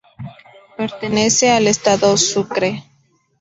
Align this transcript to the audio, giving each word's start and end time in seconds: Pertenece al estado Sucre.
Pertenece 0.77 1.51
al 1.51 1.67
estado 1.67 2.17
Sucre. 2.17 2.83